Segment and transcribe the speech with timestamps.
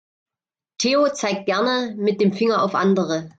[0.79, 3.29] Theo zeigt gerne mit dem Finger auf andere.